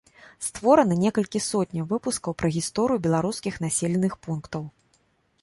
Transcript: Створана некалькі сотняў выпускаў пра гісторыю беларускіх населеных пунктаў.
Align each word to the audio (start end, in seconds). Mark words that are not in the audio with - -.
Створана 0.45 0.95
некалькі 1.05 1.41
сотняў 1.49 1.85
выпускаў 1.91 2.31
пра 2.41 2.47
гісторыю 2.57 2.99
беларускіх 3.05 3.53
населеных 3.67 4.13
пунктаў. 4.27 4.63